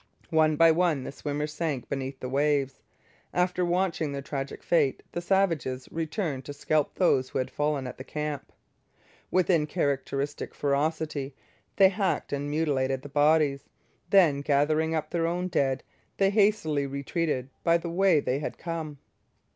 [0.31, 2.81] One by one the swimmers sank beneath the waves.
[3.35, 7.99] After watching their tragic fate, the savages returned to scalp those who had fallen at
[7.99, 8.51] the camp.
[9.29, 11.35] With characteristic ferocity
[11.75, 13.69] they hacked and mutilated the bodies.
[14.09, 15.83] Then, gathering up their own dead,
[16.17, 18.97] they hastily retreated by the way they had come.